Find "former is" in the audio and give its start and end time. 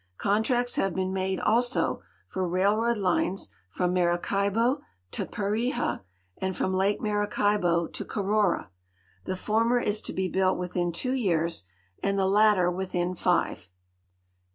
9.37-10.01